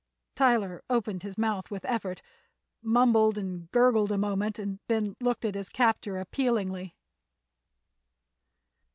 Tyler 0.33 0.81
opened 0.89 1.21
his 1.21 1.37
mouth 1.37 1.69
with 1.69 1.85
effort, 1.85 2.23
mumbled 2.81 3.37
and 3.37 3.69
gurgled 3.69 4.11
a 4.11 4.17
moment 4.17 4.57
and 4.57 4.79
then 4.87 5.15
looked 5.19 5.45
at 5.45 5.53
his 5.53 5.69
captor 5.69 6.17
appealingly. 6.17 6.95